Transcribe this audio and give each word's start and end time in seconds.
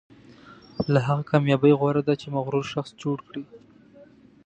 له 0.93 0.99
هغه 1.07 1.23
کامیابۍ 1.31 1.73
غوره 1.79 2.01
ده 2.07 2.13
چې 2.21 2.27
مغرور 2.35 2.65
شخص 2.73 2.91
جوړ 3.03 3.17
کړي. 3.27 3.43